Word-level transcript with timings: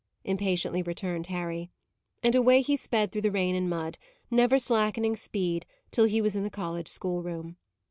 impatiently 0.23 0.81
returned 0.81 1.27
Harry. 1.27 1.69
And 2.23 2.33
away 2.33 2.61
he 2.61 2.75
sped 2.75 3.11
through 3.11 3.21
the 3.21 3.29
rain 3.29 3.53
and 3.53 3.69
mud, 3.69 3.99
never 4.31 4.57
slackening 4.57 5.15
speed 5.15 5.67
till 5.91 6.05
he 6.05 6.23
was 6.23 6.35
in 6.35 6.41
the 6.41 6.49
college 6.49 6.87
schoolroom. 6.87 7.57